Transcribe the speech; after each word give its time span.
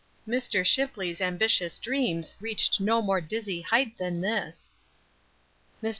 Mr. 0.27 0.65
Shipley's 0.65 1.21
ambitious 1.21 1.77
dreams 1.77 2.33
reached 2.39 2.79
no 2.79 3.03
more 3.03 3.21
dizzy 3.21 3.61
height 3.61 3.99
than 3.99 4.19
this. 4.19 4.71
Mr. 5.83 5.89